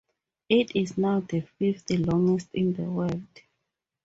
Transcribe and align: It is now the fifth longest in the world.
It 0.49 0.75
is 0.75 0.97
now 0.97 1.19
the 1.19 1.41
fifth 1.41 1.91
longest 1.91 2.49
in 2.55 2.73
the 2.73 2.85
world. 2.89 3.27